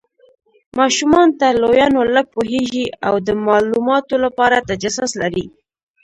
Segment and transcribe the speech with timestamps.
[0.79, 5.45] ماشومان تر لویانو لږ پوهیږي او د مالوماتو لپاره تجسس لري.